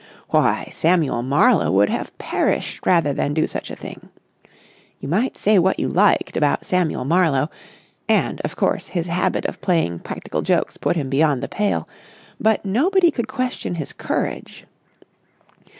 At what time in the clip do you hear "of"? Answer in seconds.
8.41-8.55, 9.45-9.61